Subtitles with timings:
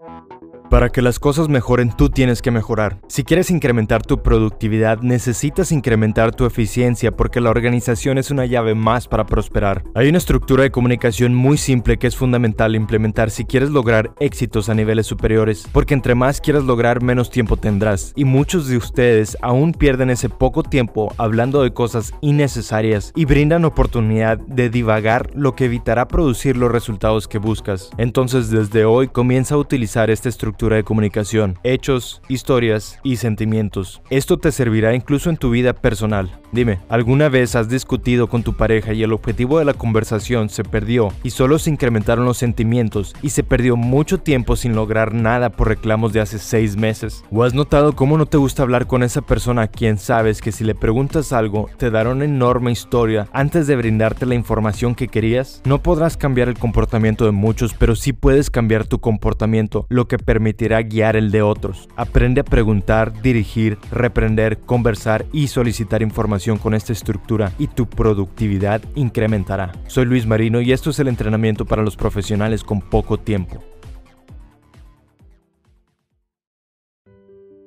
[0.00, 0.63] Thank you.
[0.74, 2.98] Para que las cosas mejoren, tú tienes que mejorar.
[3.06, 8.74] Si quieres incrementar tu productividad, necesitas incrementar tu eficiencia porque la organización es una llave
[8.74, 9.84] más para prosperar.
[9.94, 14.68] Hay una estructura de comunicación muy simple que es fundamental implementar si quieres lograr éxitos
[14.68, 18.12] a niveles superiores, porque entre más quieras lograr, menos tiempo tendrás.
[18.16, 23.64] Y muchos de ustedes aún pierden ese poco tiempo hablando de cosas innecesarias y brindan
[23.64, 27.90] oportunidad de divagar lo que evitará producir los resultados que buscas.
[27.96, 34.00] Entonces desde hoy comienza a utilizar esta estructura de comunicación, hechos, historias y sentimientos.
[34.10, 36.40] Esto te servirá incluso en tu vida personal.
[36.52, 40.62] Dime, ¿alguna vez has discutido con tu pareja y el objetivo de la conversación se
[40.62, 45.50] perdió y solo se incrementaron los sentimientos y se perdió mucho tiempo sin lograr nada
[45.50, 47.24] por reclamos de hace seis meses?
[47.32, 50.52] ¿O has notado cómo no te gusta hablar con esa persona a quien sabes que
[50.52, 55.08] si le preguntas algo te dará una enorme historia antes de brindarte la información que
[55.08, 55.60] querías?
[55.64, 60.18] No podrás cambiar el comportamiento de muchos, pero sí puedes cambiar tu comportamiento, lo que
[60.18, 61.88] permite permitirá guiar el de otros.
[61.96, 68.82] Aprende a preguntar, dirigir, reprender, conversar y solicitar información con esta estructura y tu productividad
[68.94, 69.72] incrementará.
[69.86, 73.64] Soy Luis Marino y esto es el entrenamiento para los profesionales con poco tiempo.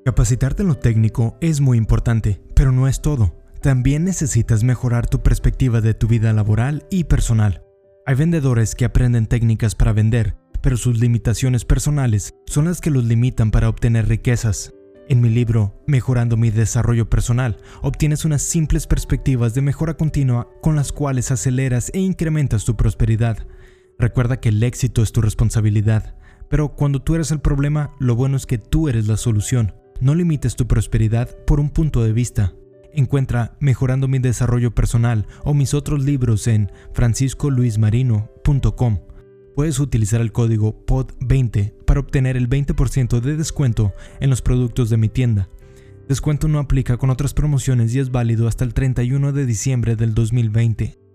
[0.05, 3.41] Capacitarte en lo técnico es muy importante, pero no es todo.
[3.59, 7.63] También necesitas mejorar tu perspectiva de tu vida laboral y personal.
[8.05, 13.05] Hay vendedores que aprenden técnicas para vender, pero sus limitaciones personales son las que los
[13.05, 14.73] limitan para obtener riquezas.
[15.09, 20.75] En mi libro, Mejorando mi desarrollo personal, obtienes unas simples perspectivas de mejora continua con
[20.75, 23.47] las cuales aceleras e incrementas tu prosperidad.
[23.97, 26.17] Recuerda que el éxito es tu responsabilidad,
[26.49, 29.73] pero cuando tú eres el problema, lo bueno es que tú eres la solución.
[30.01, 32.53] No limites tu prosperidad por un punto de vista.
[32.93, 38.99] Encuentra Mejorando mi desarrollo personal o mis otros libros en franciscoluismarino.com
[39.57, 44.97] puedes utilizar el código POD20 para obtener el 20% de descuento en los productos de
[44.97, 45.49] mi tienda.
[46.07, 50.13] Descuento no aplica con otras promociones y es válido hasta el 31 de diciembre del
[50.13, 51.06] 2020.